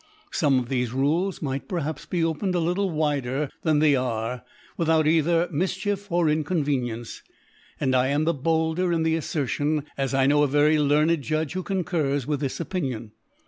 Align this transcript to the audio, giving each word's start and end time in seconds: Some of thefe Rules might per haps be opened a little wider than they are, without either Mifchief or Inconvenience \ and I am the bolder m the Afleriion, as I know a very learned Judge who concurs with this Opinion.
Some 0.31 0.57
of 0.57 0.69
thefe 0.69 0.93
Rules 0.95 1.43
might 1.43 1.67
per 1.67 1.77
haps 1.81 2.07
be 2.07 2.23
opened 2.23 2.55
a 2.55 2.59
little 2.59 2.89
wider 2.89 3.51
than 3.61 3.77
they 3.77 3.95
are, 3.95 4.41
without 4.75 5.05
either 5.05 5.47
Mifchief 5.53 6.11
or 6.11 6.27
Inconvenience 6.27 7.21
\ 7.49 7.79
and 7.79 7.93
I 7.95 8.07
am 8.07 8.23
the 8.23 8.33
bolder 8.33 8.91
m 8.91 9.03
the 9.03 9.15
Afleriion, 9.15 9.83
as 9.99 10.15
I 10.15 10.25
know 10.25 10.41
a 10.41 10.47
very 10.47 10.79
learned 10.79 11.21
Judge 11.21 11.53
who 11.53 11.61
concurs 11.61 12.25
with 12.25 12.39
this 12.39 12.59
Opinion. 12.59 13.11